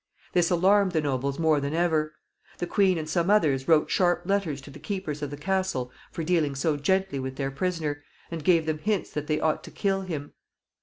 [0.33, 2.15] This alarmed the nobles more than ever.
[2.57, 6.23] The queen and some others wrote sharp letters to the keepers of the castle for
[6.23, 8.01] dealing so gently with their prisoner,
[8.31, 10.33] and gave them hints that they ought to kill him.